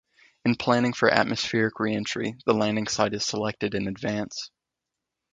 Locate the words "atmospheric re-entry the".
1.11-2.55